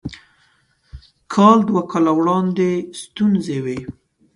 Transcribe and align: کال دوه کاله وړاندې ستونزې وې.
کال 1.33 1.57
دوه 1.69 1.81
کاله 1.91 2.11
وړاندې 2.19 2.69
ستونزې 3.01 3.57
وې. 3.65 3.79